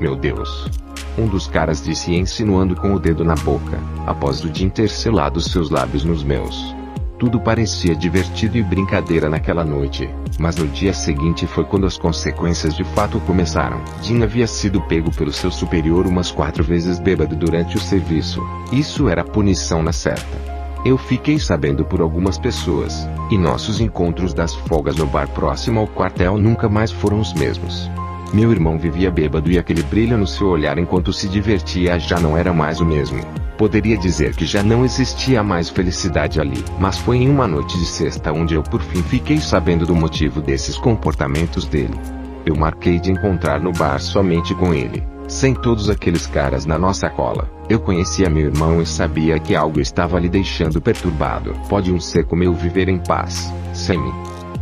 Meu 0.00 0.16
Deus. 0.16 0.70
Um 1.18 1.26
dos 1.26 1.46
caras 1.46 1.84
disse 1.84 2.14
insinuando 2.14 2.74
com 2.74 2.94
o 2.94 2.98
dedo 2.98 3.22
na 3.22 3.34
boca, 3.34 3.78
após 4.06 4.42
o 4.42 4.52
Jim 4.52 4.70
ter 4.70 4.88
selado 4.88 5.40
seus 5.42 5.68
lábios 5.68 6.04
nos 6.04 6.24
meus. 6.24 6.74
Tudo 7.20 7.38
parecia 7.38 7.94
divertido 7.94 8.56
e 8.56 8.62
brincadeira 8.62 9.28
naquela 9.28 9.62
noite, 9.62 10.08
mas 10.38 10.56
no 10.56 10.66
dia 10.66 10.94
seguinte 10.94 11.46
foi 11.46 11.64
quando 11.64 11.86
as 11.86 11.98
consequências 11.98 12.74
de 12.74 12.82
fato 12.82 13.20
começaram. 13.20 13.82
Jim 14.00 14.22
havia 14.22 14.46
sido 14.46 14.80
pego 14.80 15.14
pelo 15.14 15.30
seu 15.30 15.50
superior 15.50 16.06
umas 16.06 16.30
quatro 16.30 16.64
vezes 16.64 16.98
bêbado 16.98 17.36
durante 17.36 17.76
o 17.76 17.80
serviço. 17.80 18.40
Isso 18.72 19.06
era 19.06 19.22
punição 19.22 19.82
na 19.82 19.92
certa. 19.92 20.38
Eu 20.82 20.96
fiquei 20.96 21.38
sabendo 21.38 21.84
por 21.84 22.00
algumas 22.00 22.38
pessoas, 22.38 23.06
e 23.30 23.36
nossos 23.36 23.82
encontros 23.82 24.32
das 24.32 24.54
folgas 24.54 24.96
no 24.96 25.06
bar 25.06 25.28
próximo 25.28 25.78
ao 25.78 25.86
quartel 25.86 26.38
nunca 26.38 26.70
mais 26.70 26.90
foram 26.90 27.20
os 27.20 27.34
mesmos. 27.34 27.90
Meu 28.32 28.52
irmão 28.52 28.78
vivia 28.78 29.10
bêbado 29.10 29.50
e 29.50 29.58
aquele 29.58 29.82
brilho 29.82 30.16
no 30.16 30.26
seu 30.26 30.46
olhar 30.46 30.78
enquanto 30.78 31.12
se 31.12 31.28
divertia 31.28 31.98
já 31.98 32.20
não 32.20 32.36
era 32.36 32.52
mais 32.52 32.80
o 32.80 32.84
mesmo. 32.84 33.20
Poderia 33.58 33.98
dizer 33.98 34.36
que 34.36 34.46
já 34.46 34.62
não 34.62 34.84
existia 34.84 35.42
mais 35.42 35.68
felicidade 35.68 36.40
ali, 36.40 36.64
mas 36.78 36.96
foi 36.96 37.18
em 37.18 37.28
uma 37.28 37.48
noite 37.48 37.76
de 37.76 37.84
sexta 37.84 38.32
onde 38.32 38.54
eu 38.54 38.62
por 38.62 38.80
fim 38.80 39.02
fiquei 39.02 39.38
sabendo 39.38 39.84
do 39.84 39.96
motivo 39.96 40.40
desses 40.40 40.78
comportamentos 40.78 41.66
dele. 41.66 41.98
Eu 42.46 42.54
marquei 42.54 43.00
de 43.00 43.10
encontrar 43.10 43.60
no 43.60 43.72
bar 43.72 43.98
somente 43.98 44.54
com 44.54 44.72
ele, 44.72 45.02
sem 45.26 45.52
todos 45.52 45.90
aqueles 45.90 46.26
caras 46.26 46.64
na 46.64 46.78
nossa 46.78 47.10
cola. 47.10 47.50
Eu 47.68 47.80
conhecia 47.80 48.30
meu 48.30 48.46
irmão 48.46 48.80
e 48.80 48.86
sabia 48.86 49.40
que 49.40 49.56
algo 49.56 49.80
estava 49.80 50.20
lhe 50.20 50.28
deixando 50.28 50.80
perturbado. 50.80 51.52
Pode 51.68 51.92
um 51.92 52.00
ser 52.00 52.24
como 52.24 52.44
eu 52.44 52.54
viver 52.54 52.88
em 52.88 52.98
paz, 52.98 53.52
Sammy? 53.74 54.12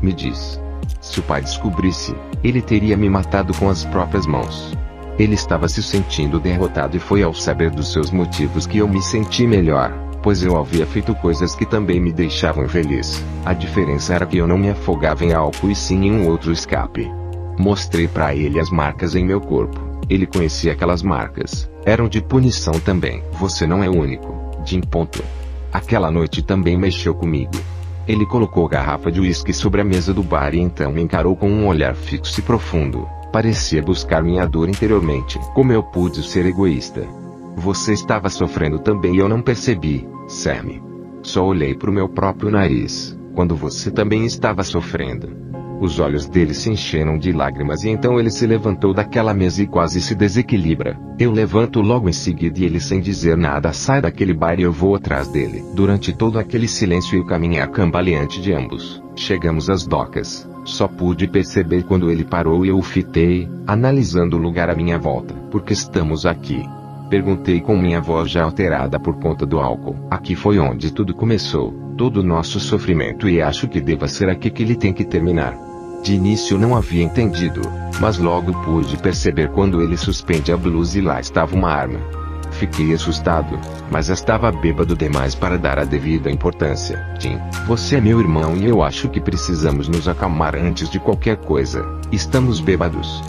Me 0.03 0.13
diz. 0.13 0.59
Se 1.09 1.21
o 1.21 1.23
pai 1.23 1.41
descobrisse, 1.41 2.15
ele 2.45 2.61
teria 2.61 2.95
me 2.95 3.09
matado 3.09 3.55
com 3.55 3.71
as 3.71 3.83
próprias 3.83 4.27
mãos. 4.27 4.77
Ele 5.19 5.35
estava 5.35 5.67
se 5.67 5.83
sentindo 5.83 6.39
derrotado 6.39 6.99
e 6.99 7.01
foi 7.01 7.23
ao 7.23 7.33
saber 7.33 7.71
dos 7.71 7.91
seus 7.91 8.11
motivos 8.11 8.67
que 8.67 8.77
eu 8.77 8.87
me 8.87 9.01
senti 9.01 9.47
melhor, 9.47 9.91
pois 10.23 10.43
eu 10.43 10.55
havia 10.55 10.87
feito 10.87 11.15
coisas 11.15 11.55
que 11.55 11.65
também 11.65 11.99
me 11.99 12.13
deixavam 12.13 12.69
feliz. 12.69 13.25
A 13.43 13.55
diferença 13.55 14.15
era 14.15 14.27
que 14.27 14.37
eu 14.37 14.47
não 14.47 14.59
me 14.59 14.69
afogava 14.69 15.25
em 15.25 15.33
álcool 15.33 15.71
e 15.71 15.75
sim 15.75 16.05
em 16.05 16.13
um 16.13 16.29
outro 16.29 16.53
escape. 16.53 17.11
Mostrei 17.59 18.07
para 18.07 18.35
ele 18.35 18.61
as 18.61 18.71
marcas 18.71 19.17
em 19.17 19.25
meu 19.25 19.41
corpo. 19.41 19.81
Ele 20.11 20.27
conhecia 20.27 20.73
aquelas 20.73 21.03
marcas. 21.03 21.71
Eram 21.87 22.07
de 22.07 22.21
punição 22.21 22.75
também. 22.79 23.25
Você 23.41 23.67
não 23.67 23.83
é 23.83 23.89
único. 23.89 24.35
Jim. 24.63 24.83
Ponto. 24.83 25.25
Aquela 25.73 26.11
noite 26.11 26.43
também 26.43 26.77
mexeu 26.77 27.15
comigo. 27.15 27.53
Ele 28.09 28.25
colocou 28.25 28.65
a 28.65 28.71
garrafa 28.71 29.13
de 29.13 29.21
uísque 29.21 29.53
sobre 29.53 29.83
a 29.83 29.85
mesa 29.85 30.15
do 30.15 30.23
bar 30.23 30.55
e 30.55 30.59
então 30.59 30.91
me 30.91 31.03
encarou 31.03 31.37
com 31.37 31.51
um 31.51 31.67
olhar 31.67 31.95
fixo 31.95 32.41
e 32.41 32.43
profundo. 32.43 33.07
Parecia 33.31 33.83
buscar 33.83 34.23
minha 34.23 34.47
dor 34.47 34.71
interiormente. 34.71 35.39
Como 35.53 35.71
eu 35.73 35.83
pude 35.83 36.27
ser 36.27 36.47
egoísta? 36.47 37.07
Você 37.55 37.93
estava 37.93 38.31
sofrendo 38.31 38.79
também 38.79 39.17
e 39.17 39.19
eu 39.19 39.29
não 39.29 39.43
percebi, 39.43 40.09
Sammy. 40.27 40.83
Só 41.23 41.45
olhei 41.45 41.75
para 41.75 41.91
o 41.91 41.93
meu 41.93 42.09
próprio 42.09 42.51
nariz, 42.51 43.15
quando 43.35 43.55
você 43.55 43.91
também 43.91 44.25
estava 44.25 44.65
sofrendo. 44.65 45.29
Os 45.81 46.01
olhos 46.01 46.27
dele 46.27 46.55
se 46.55 46.71
encheram 46.71 47.17
de 47.17 47.31
lágrimas 47.33 47.85
e 47.85 47.89
então 47.89 48.19
ele 48.19 48.31
se 48.31 48.47
levantou 48.47 48.93
daquela 48.93 49.33
mesa 49.33 49.63
e 49.63 49.67
quase 49.67 50.01
se 50.01 50.15
desequilibra. 50.15 50.99
Eu 51.19 51.31
levanto 51.31 51.81
logo 51.81 52.09
em 52.09 52.13
seguida 52.13 52.59
e 52.59 52.65
ele 52.65 52.81
sem 52.81 53.01
dizer 53.01 53.37
nada 53.37 53.73
sai 53.73 54.01
daquele 54.01 54.35
bar 54.35 54.59
e 54.59 54.63
eu 54.63 54.73
vou 54.73 54.97
atrás 54.97 55.29
dele. 55.29 55.63
Durante 55.75 56.13
todo 56.13 56.39
aquele 56.39 56.67
silêncio 56.67 57.17
e 57.17 57.21
o 57.21 57.27
caminhar 57.27 57.69
cambaleante 57.69 58.41
de 58.41 58.53
ambos, 58.53 59.03
chegamos 59.15 59.71
às 59.71 59.87
docas. 59.87 60.49
Só 60.65 60.89
pude 60.89 61.29
perceber 61.29 61.85
quando 61.85 62.11
ele 62.11 62.25
parou 62.25 62.67
e 62.67 62.69
eu 62.69 62.77
o 62.77 62.83
fitei, 62.83 63.49
analisando 63.67 64.37
o 64.37 64.41
lugar 64.41 64.69
à 64.69 64.75
minha 64.75 64.99
volta. 64.99 65.33
Por 65.51 65.63
que 65.63 65.73
estamos 65.73 66.27
aqui? 66.27 66.63
Perguntei 67.09 67.61
com 67.61 67.75
minha 67.75 68.03
voz 68.03 68.31
já 68.31 68.43
alterada 68.43 69.01
por 69.01 69.19
conta 69.19 69.47
do 69.47 69.59
álcool. 69.59 69.97
Aqui 70.11 70.35
foi 70.35 70.59
onde 70.59 70.93
tudo 70.93 71.15
começou, 71.15 71.73
todo 71.97 72.19
o 72.19 72.23
nosso 72.23 72.61
sofrimento 72.61 73.29
e 73.29 73.41
acho 73.41 73.67
que 73.67 73.81
deva 73.81 74.07
ser 74.09 74.29
aqui 74.29 74.51
que 74.51 74.63
ele 74.63 74.77
tem 74.77 74.93
que 74.93 75.05
terminar. 75.05 75.68
De 76.03 76.15
início 76.15 76.57
não 76.57 76.77
havia 76.77 77.03
entendido, 77.03 77.61
mas 78.01 78.19
logo 78.19 78.53
pude 78.65 78.97
perceber 78.97 79.51
quando 79.51 79.83
ele 79.83 79.97
suspende 79.97 80.53
a 80.53 80.57
blusa 80.57 80.99
e 80.99 81.03
lá 81.03 81.21
estava 81.21 81.55
uma 81.55 81.71
arma. 81.71 82.01
Fiquei 82.53 82.93
assustado, 82.93 83.59
mas 83.91 84.09
estava 84.09 84.51
bêbado 84.51 84.97
demais 84.97 85.35
para 85.35 85.59
dar 85.59 85.79
a 85.79 85.85
devida 85.85 86.31
importância. 86.31 87.05
Tim, 87.19 87.39
você 87.67 87.97
é 87.97 88.01
meu 88.01 88.21
irmão 88.21 88.57
e 88.57 88.67
eu 88.67 88.83
acho 88.83 89.09
que 89.09 89.21
precisamos 89.21 89.89
nos 89.89 90.09
acalmar 90.09 90.57
antes 90.57 90.89
de 90.89 90.99
qualquer 90.99 91.37
coisa. 91.37 91.85
Estamos 92.11 92.61
bêbados. 92.61 93.23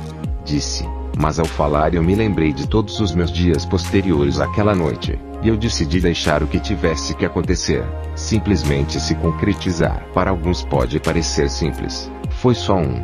Disse, 0.46 0.86
Mas 1.18 1.38
ao 1.38 1.46
falar 1.46 1.94
eu 1.94 2.02
me 2.02 2.16
lembrei 2.16 2.54
de 2.54 2.68
todos 2.68 3.00
os 3.00 3.14
meus 3.14 3.32
dias 3.32 3.66
posteriores 3.66 4.40
àquela 4.40 4.74
noite, 4.74 5.20
e 5.44 5.50
eu 5.50 5.58
decidi 5.58 6.00
deixar 6.00 6.42
o 6.42 6.48
que 6.48 6.60
tivesse 6.60 7.14
que 7.14 7.26
acontecer, 7.26 7.84
simplesmente 8.16 9.00
se 9.00 9.16
concretizar. 9.16 10.06
Para 10.14 10.32
alguns 10.32 10.64
pode 10.64 11.00
parecer 11.00 11.50
simples. 11.50 12.10
Foi 12.42 12.56
só 12.56 12.78
um. 12.78 12.96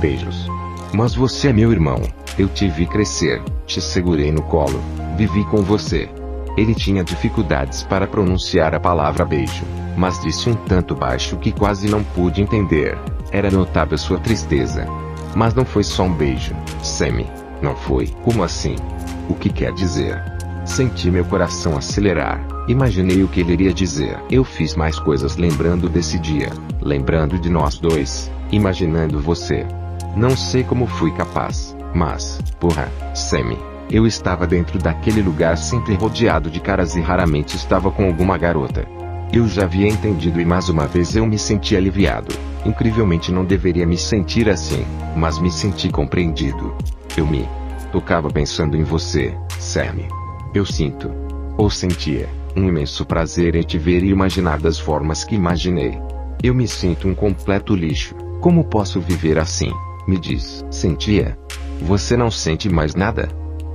Beijos. 0.00 0.48
Mas 0.92 1.14
você 1.14 1.48
é 1.48 1.52
meu 1.52 1.70
irmão. 1.70 2.02
Eu 2.36 2.48
te 2.48 2.68
vi 2.68 2.84
crescer, 2.84 3.40
te 3.64 3.80
segurei 3.80 4.32
no 4.32 4.42
colo, 4.42 4.80
vivi 5.16 5.44
com 5.44 5.62
você. 5.62 6.08
Ele 6.56 6.74
tinha 6.74 7.04
dificuldades 7.04 7.84
para 7.84 8.08
pronunciar 8.08 8.74
a 8.74 8.80
palavra 8.80 9.24
beijo, 9.24 9.62
mas 9.96 10.20
disse 10.20 10.50
um 10.50 10.54
tanto 10.54 10.96
baixo 10.96 11.36
que 11.36 11.52
quase 11.52 11.88
não 11.88 12.02
pude 12.02 12.42
entender. 12.42 12.98
Era 13.30 13.52
notável 13.52 13.96
sua 13.96 14.18
tristeza. 14.18 14.84
Mas 15.36 15.54
não 15.54 15.64
foi 15.64 15.84
só 15.84 16.02
um 16.02 16.12
beijo, 16.12 16.52
Sammy. 16.82 17.26
Não 17.62 17.76
foi. 17.76 18.08
Como 18.24 18.42
assim? 18.42 18.74
O 19.28 19.34
que 19.34 19.48
quer 19.48 19.72
dizer? 19.72 20.20
Senti 20.64 21.08
meu 21.08 21.24
coração 21.24 21.76
acelerar. 21.76 22.44
Imaginei 22.66 23.22
o 23.22 23.28
que 23.28 23.40
ele 23.40 23.52
iria 23.52 23.72
dizer. 23.72 24.18
Eu 24.28 24.42
fiz 24.42 24.74
mais 24.74 24.98
coisas 24.98 25.36
lembrando 25.36 25.88
desse 25.88 26.18
dia, 26.18 26.50
lembrando 26.80 27.38
de 27.38 27.48
nós 27.48 27.78
dois, 27.78 28.30
imaginando 28.52 29.18
você. 29.20 29.66
Não 30.14 30.36
sei 30.36 30.62
como 30.62 30.86
fui 30.86 31.10
capaz, 31.12 31.74
mas, 31.94 32.38
porra, 32.60 32.88
Sammy, 33.14 33.58
eu 33.90 34.06
estava 34.06 34.46
dentro 34.46 34.78
daquele 34.78 35.22
lugar 35.22 35.56
sempre 35.56 35.94
rodeado 35.94 36.50
de 36.50 36.60
caras 36.60 36.94
e 36.94 37.00
raramente 37.00 37.56
estava 37.56 37.90
com 37.90 38.04
alguma 38.04 38.38
garota. 38.38 38.86
Eu 39.32 39.48
já 39.48 39.64
havia 39.64 39.88
entendido 39.88 40.40
e 40.40 40.44
mais 40.44 40.68
uma 40.68 40.86
vez 40.86 41.16
eu 41.16 41.26
me 41.26 41.38
senti 41.38 41.74
aliviado. 41.74 42.34
Incrivelmente 42.64 43.32
não 43.32 43.44
deveria 43.44 43.86
me 43.86 43.96
sentir 43.96 44.48
assim, 44.48 44.84
mas 45.16 45.38
me 45.38 45.50
senti 45.50 45.88
compreendido. 45.88 46.74
Eu 47.16 47.26
me 47.26 47.48
tocava 47.90 48.30
pensando 48.30 48.76
em 48.76 48.82
você, 48.82 49.34
Sammy. 49.58 50.06
Eu 50.54 50.66
sinto, 50.66 51.10
ou 51.56 51.70
sentia, 51.70 52.28
um 52.54 52.68
imenso 52.68 53.06
prazer 53.06 53.54
em 53.54 53.62
te 53.62 53.78
ver 53.78 54.02
e 54.02 54.10
imaginar 54.10 54.58
das 54.58 54.78
formas 54.78 55.24
que 55.24 55.34
imaginei. 55.34 55.98
Eu 56.42 56.54
me 56.54 56.68
sinto 56.68 57.08
um 57.08 57.14
completo 57.14 57.74
lixo. 57.74 58.14
Como 58.42 58.64
posso 58.64 59.00
viver 59.00 59.38
assim? 59.38 59.70
Me 60.04 60.18
diz. 60.18 60.64
Sentia? 60.68 61.38
Você 61.80 62.16
não 62.16 62.28
sente 62.28 62.68
mais 62.68 62.92
nada? 62.92 63.28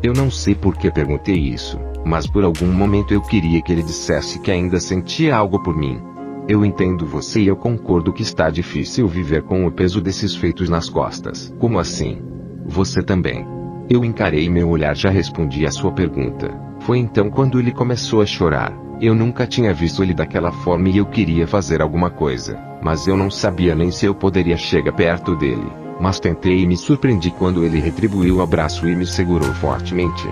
Eu 0.04 0.12
não 0.12 0.30
sei 0.30 0.54
por 0.54 0.76
que 0.76 0.92
perguntei 0.92 1.38
isso, 1.38 1.80
mas 2.06 2.28
por 2.28 2.44
algum 2.44 2.68
momento 2.68 3.14
eu 3.14 3.22
queria 3.22 3.62
que 3.62 3.72
ele 3.72 3.82
dissesse 3.82 4.42
que 4.42 4.52
ainda 4.52 4.78
sentia 4.82 5.38
algo 5.38 5.64
por 5.64 5.74
mim. 5.74 6.02
Eu 6.50 6.66
entendo 6.66 7.06
você 7.06 7.40
e 7.40 7.48
eu 7.48 7.56
concordo 7.56 8.12
que 8.12 8.22
está 8.22 8.50
difícil 8.50 9.08
viver 9.08 9.44
com 9.44 9.66
o 9.66 9.72
peso 9.72 10.02
desses 10.02 10.36
feitos 10.36 10.68
nas 10.68 10.90
costas. 10.90 11.56
Como 11.60 11.80
assim? 11.80 12.22
Você 12.66 13.02
também. 13.02 13.48
Eu 13.90 14.04
encarei 14.04 14.50
meu 14.50 14.68
olhar 14.68 14.98
já 14.98 15.10
respondi 15.10 15.66
a 15.66 15.72
sua 15.72 15.94
pergunta. 15.94 16.54
Foi 16.82 16.98
então 16.98 17.30
quando 17.30 17.58
ele 17.58 17.72
começou 17.72 18.22
a 18.22 18.26
chorar. 18.26 18.78
Eu 19.00 19.14
nunca 19.14 19.46
tinha 19.46 19.72
visto 19.76 20.02
ele 20.02 20.14
daquela 20.14 20.52
forma 20.52 20.90
e 20.90 20.98
eu 20.98 21.06
queria 21.06 21.48
fazer 21.48 21.84
alguma 21.84 22.10
coisa, 22.10 22.60
mas 22.82 23.06
eu 23.06 23.16
não 23.16 23.30
sabia 23.30 23.76
nem 23.76 23.92
se 23.92 24.08
eu 24.08 24.16
poderia 24.16 24.58
chegar 24.58 24.92
perto 24.92 25.36
dele. 25.36 25.72
Mas 26.02 26.20
tentei 26.20 26.62
e 26.62 26.68
me 26.68 26.76
surpreendi 26.76 27.30
quando 27.30 27.64
ele 27.64 27.80
retribuiu 27.80 28.38
o 28.38 28.42
abraço 28.42 28.88
e 28.88 28.96
me 28.96 29.06
segurou 29.06 29.54
fortemente. 29.54 30.28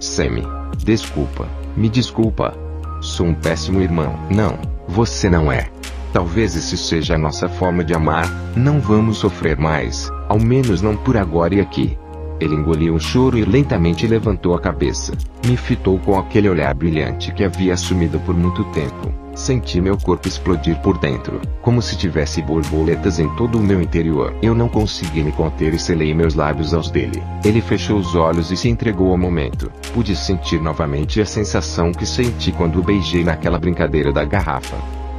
Sammy, 0.00 0.42
desculpa, 0.78 1.48
me 1.76 1.88
desculpa. 1.88 2.56
Sou 3.00 3.26
um 3.26 3.34
péssimo 3.34 3.80
irmão. 3.80 4.18
Não, 4.28 4.58
você 4.88 5.30
não 5.30 5.52
é. 5.52 5.68
Talvez 6.12 6.56
isso 6.56 6.76
seja 6.76 7.14
a 7.14 7.18
nossa 7.18 7.48
forma 7.48 7.84
de 7.84 7.94
amar. 7.94 8.28
Não 8.56 8.80
vamos 8.80 9.18
sofrer 9.18 9.56
mais, 9.56 10.10
ao 10.28 10.40
menos 10.40 10.82
não 10.82 10.96
por 10.96 11.16
agora 11.16 11.54
e 11.54 11.60
aqui. 11.60 11.96
Ele 12.40 12.54
engoliu 12.54 12.94
o 12.94 13.00
choro 13.00 13.36
e 13.36 13.44
lentamente 13.44 14.06
levantou 14.06 14.54
a 14.54 14.60
cabeça. 14.60 15.12
Me 15.46 15.56
fitou 15.56 15.98
com 15.98 16.18
aquele 16.18 16.48
olhar 16.48 16.72
brilhante 16.74 17.32
que 17.32 17.44
havia 17.44 17.74
assumido 17.74 18.18
por 18.20 18.34
muito 18.34 18.64
tempo. 18.72 19.12
Senti 19.34 19.80
meu 19.80 19.96
corpo 19.96 20.26
explodir 20.26 20.76
por 20.82 20.98
dentro, 20.98 21.40
como 21.62 21.80
se 21.80 21.96
tivesse 21.96 22.42
borboletas 22.42 23.20
em 23.20 23.28
todo 23.36 23.56
o 23.56 23.62
meu 23.62 23.80
interior. 23.80 24.34
Eu 24.42 24.52
não 24.52 24.68
consegui 24.68 25.22
me 25.22 25.30
conter 25.30 25.72
e 25.72 25.78
selei 25.78 26.12
meus 26.12 26.34
lábios 26.34 26.74
aos 26.74 26.90
dele. 26.90 27.22
Ele 27.44 27.60
fechou 27.60 27.98
os 27.98 28.16
olhos 28.16 28.50
e 28.50 28.56
se 28.56 28.68
entregou 28.68 29.12
ao 29.12 29.16
momento. 29.16 29.70
Pude 29.94 30.16
sentir 30.16 30.60
novamente 30.60 31.20
a 31.20 31.24
sensação 31.24 31.92
que 31.92 32.04
senti 32.04 32.50
quando 32.50 32.80
o 32.80 32.82
beijei 32.82 33.22
naquela 33.22 33.60
brincadeira 33.60 34.12
da 34.12 34.24
garrafa. 34.24 34.76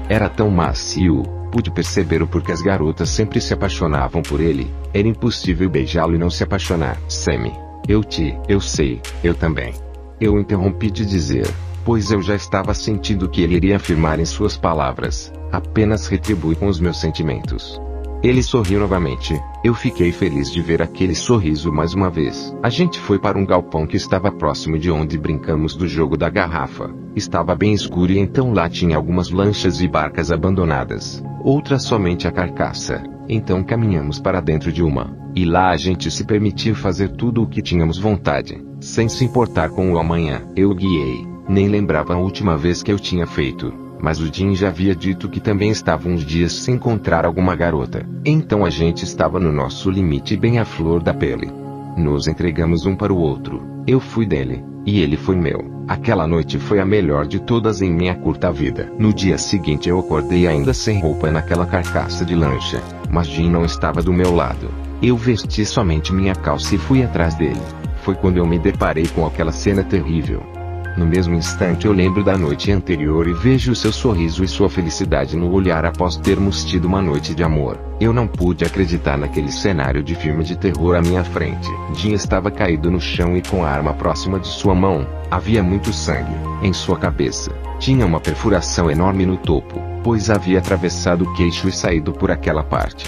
Era 0.09 0.27
tão 0.27 0.51
macio, 0.51 1.23
Pude 1.51 1.72
perceber 1.72 2.22
o 2.22 2.27
porquê 2.27 2.51
as 2.51 2.62
garotas 2.62 3.10
sempre 3.10 3.41
se 3.41 3.53
apaixonavam 3.53 4.22
por 4.22 4.39
ele. 4.39 4.72
Era 4.94 5.08
impossível 5.08 5.70
beijá-lo 5.70 6.15
e 6.15 6.18
não 6.18 6.29
se 6.29 6.44
apaixonar. 6.44 6.98
Sammy, 7.08 7.53
eu 7.88 8.03
te, 8.03 8.38
eu 8.48 8.62
sei, 8.62 9.01
eu 9.24 9.34
também. 9.34 9.74
Eu 10.22 10.39
interrompi 10.39 10.91
de 10.91 11.06
dizer, 11.06 11.48
pois 11.84 12.12
eu 12.12 12.22
já 12.22 12.36
estava 12.36 12.74
sentindo 12.74 13.29
que 13.29 13.41
ele 13.41 13.56
iria 13.56 13.77
afirmar 13.77 14.20
em 14.20 14.25
suas 14.25 14.56
palavras. 14.56 15.34
Apenas 15.51 16.08
retribui 16.08 16.56
com 16.56 16.68
os 16.68 16.79
meus 16.79 17.00
sentimentos. 17.00 17.82
Ele 18.21 18.43
sorriu 18.43 18.81
novamente. 18.81 19.41
Eu 19.63 19.73
fiquei 19.73 20.11
feliz 20.11 20.51
de 20.51 20.61
ver 20.61 20.81
aquele 20.81 21.15
sorriso 21.15 21.71
mais 21.71 21.93
uma 21.93 22.09
vez. 22.09 22.53
A 22.61 22.69
gente 22.69 22.99
foi 22.99 23.17
para 23.17 23.38
um 23.38 23.45
galpão 23.45 23.88
que 23.88 23.95
estava 23.95 24.29
próximo 24.29 24.77
de 24.77 24.91
onde 24.91 25.17
brincamos 25.17 25.73
do 25.73 25.88
jogo 25.88 26.17
da 26.17 26.29
garrafa. 26.29 26.93
Estava 27.15 27.55
bem 27.55 27.73
escuro 27.73 28.11
e 28.11 28.19
então 28.19 28.51
lá 28.51 28.67
tinha 28.67 28.97
algumas 28.97 29.29
lanchas 29.29 29.79
e 29.79 29.88
barcas 29.88 30.33
abandonadas, 30.33 31.23
outras 31.45 31.83
somente 31.83 32.27
a 32.27 32.31
carcaça. 32.31 33.01
Então 33.29 33.63
caminhamos 33.63 34.19
para 34.19 34.41
dentro 34.41 34.69
de 34.69 34.83
uma, 34.83 35.15
e 35.33 35.45
lá 35.45 35.69
a 35.69 35.77
gente 35.77 36.11
se 36.11 36.25
permitiu 36.25 36.75
fazer 36.75 37.09
tudo 37.15 37.43
o 37.43 37.47
que 37.47 37.61
tínhamos 37.61 37.97
vontade, 37.97 38.61
sem 38.81 39.07
se 39.07 39.23
importar 39.23 39.69
com 39.69 39.93
o 39.93 39.97
amanhã. 39.97 40.41
Eu 40.57 40.75
guiei, 40.75 41.25
nem 41.47 41.69
lembrava 41.69 42.15
a 42.15 42.17
última 42.17 42.57
vez 42.57 42.83
que 42.83 42.91
eu 42.91 42.99
tinha 42.99 43.25
feito 43.25 43.88
mas 44.01 44.20
o 44.20 44.34
Jim 44.34 44.56
já 44.56 44.70
havia 44.70 44.96
dito 44.96 45.29
que 45.29 45.39
também 45.39 45.70
estava 45.70 46.08
uns 46.08 46.25
dias 46.25 46.53
sem 46.53 46.75
encontrar 46.75 47.25
alguma 47.25 47.56
garota. 47.56 48.06
Então 48.25 48.65
a 48.65 48.70
gente 48.70 49.03
estava 49.03 49.39
no 49.39 49.51
nosso 49.51 49.89
limite 49.89 50.38
bem 50.38 50.60
à 50.60 50.65
flor 50.65 51.01
da 51.01 51.13
pele. 51.13 51.51
Nos 51.98 52.27
entregamos 52.27 52.86
um 52.86 52.96
para 52.96 53.13
o 53.13 53.18
outro. 53.18 53.62
Eu 53.86 54.00
fui 54.00 54.25
dele, 54.25 54.63
e 54.86 55.01
ele 55.01 55.18
foi 55.18 55.36
meu. 55.36 55.84
Aquela 55.88 56.27
noite 56.27 56.60
foi 56.60 56.79
a 56.79 56.86
melhor 56.86 57.25
de 57.25 57.39
todas 57.39 57.82
em 57.82 57.91
minha 57.91 58.15
curta 58.15 58.51
vida. 58.51 58.91
No 58.98 59.13
dia 59.13 59.38
seguinte 59.38 59.89
eu 59.89 60.00
acordei 60.00 60.48
ainda 60.48 60.74
sem 60.74 61.00
roupa 61.00 61.32
naquela 61.32 61.65
carcaça 61.65 62.24
de 62.24 62.36
lancha, 62.36 62.82
mas 63.10 63.27
Jim 63.27 63.50
não 63.50 63.65
estava 63.65 64.01
do 64.01 64.13
meu 64.13 64.34
lado. 64.34 64.70
Eu 65.01 65.18
vesti 65.18 65.65
somente 65.65 66.13
minha 66.13 66.36
calça 66.36 66.75
e 66.75 66.77
fui 66.77 67.03
atrás 67.03 67.34
dele. 67.36 67.62
Foi 68.03 68.15
quando 68.15 68.38
eu 68.38 68.46
me 68.46 68.60
deparei 68.60 69.08
com 69.08 69.25
aquela 69.25 69.51
cena 69.51 69.84
terrível. 69.84 70.58
No 71.00 71.06
mesmo 71.06 71.34
instante 71.34 71.88
eu 71.88 71.94
lembro 71.94 72.25
da 72.25 72.38
noite 72.38 72.74
anterior 72.74 73.25
e 73.25 73.32
vejo 73.32 73.74
seu 73.74 73.89
sorriso 73.89 74.44
e 74.44 74.48
sua 74.50 74.70
felicidade 74.70 75.38
no 75.38 75.50
olhar 75.50 75.86
após 75.86 76.18
termos 76.18 76.65
tido 76.65 76.89
uma 76.89 77.01
noite 77.01 77.34
de 77.34 77.41
amor. 77.41 77.79
Eu 78.01 78.12
não 78.12 78.27
pude 78.27 78.65
acreditar 78.65 79.18
naquele 79.18 79.50
cenário 79.50 80.03
de 80.03 80.13
filme 80.13 80.44
de 80.44 80.58
terror 80.58 80.98
à 80.98 81.01
minha 81.01 81.24
frente. 81.24 81.70
Jim 81.94 82.12
estava 82.12 82.51
caído 82.51 82.91
no 82.91 83.00
chão 83.00 83.38
e 83.38 83.41
com 83.41 83.63
a 83.63 83.70
arma 83.70 83.94
próxima 83.94 84.41
de 84.41 84.50
sua 84.50 84.75
mão. 84.75 85.08
Havia 85.32 85.63
muito 85.63 85.94
sangue 85.94 86.36
em 86.62 86.74
sua 86.74 86.98
cabeça. 86.98 87.50
Tinha 87.79 88.06
uma 88.06 88.20
perfuração 88.20 88.91
enorme 88.91 89.25
no 89.25 89.38
topo, 89.38 89.82
pois 90.03 90.29
havia 90.29 90.60
atravessado 90.60 91.24
o 91.24 91.34
queixo 91.34 91.70
e 91.70 91.72
saído 91.72 92.12
por 92.12 92.29
aquela 92.29 92.62
parte. 92.62 93.06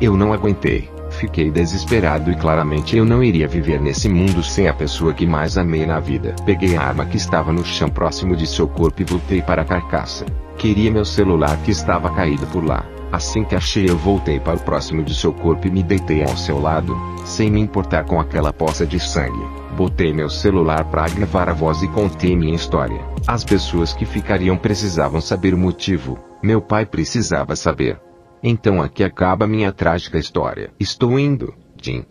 Eu 0.00 0.16
não 0.16 0.32
aguentei. 0.32 0.91
Fiquei 1.12 1.50
desesperado 1.50 2.30
e 2.30 2.34
claramente 2.34 2.96
eu 2.96 3.04
não 3.04 3.22
iria 3.22 3.46
viver 3.46 3.80
nesse 3.80 4.08
mundo 4.08 4.42
sem 4.42 4.66
a 4.66 4.74
pessoa 4.74 5.12
que 5.12 5.26
mais 5.26 5.56
amei 5.56 5.86
na 5.86 6.00
vida. 6.00 6.34
Peguei 6.44 6.76
a 6.76 6.82
arma 6.82 7.06
que 7.06 7.16
estava 7.16 7.52
no 7.52 7.64
chão 7.64 7.88
próximo 7.88 8.34
de 8.34 8.46
seu 8.46 8.66
corpo 8.66 9.02
e 9.02 9.04
voltei 9.04 9.40
para 9.40 9.62
a 9.62 9.64
carcaça. 9.64 10.24
Queria 10.56 10.90
meu 10.90 11.04
celular 11.04 11.56
que 11.58 11.70
estava 11.70 12.10
caído 12.10 12.46
por 12.46 12.64
lá. 12.64 12.84
Assim 13.12 13.44
que 13.44 13.54
achei 13.54 13.88
eu 13.88 13.96
voltei 13.96 14.40
para 14.40 14.56
o 14.56 14.60
próximo 14.60 15.02
de 15.02 15.14
seu 15.14 15.32
corpo 15.32 15.66
e 15.66 15.70
me 15.70 15.82
deitei 15.82 16.22
ao 16.22 16.36
seu 16.36 16.58
lado, 16.58 16.96
sem 17.26 17.50
me 17.50 17.60
importar 17.60 18.04
com 18.04 18.18
aquela 18.18 18.52
poça 18.52 18.86
de 18.86 18.98
sangue. 18.98 19.46
Botei 19.76 20.12
meu 20.12 20.30
celular 20.30 20.84
para 20.84 21.08
gravar 21.08 21.48
a 21.48 21.52
voz 21.52 21.82
e 21.82 21.88
contei 21.88 22.34
minha 22.34 22.54
história. 22.54 23.00
As 23.26 23.44
pessoas 23.44 23.92
que 23.92 24.06
ficariam 24.06 24.56
precisavam 24.56 25.20
saber 25.20 25.52
o 25.52 25.58
motivo. 25.58 26.18
Meu 26.42 26.60
pai 26.60 26.86
precisava 26.86 27.54
saber. 27.54 28.00
Então 28.42 28.82
aqui 28.82 29.04
acaba 29.04 29.46
minha 29.46 29.72
trágica 29.72 30.18
história. 30.18 30.72
Estou 30.80 31.18
indo, 31.18 31.54
Jim. 31.80 32.04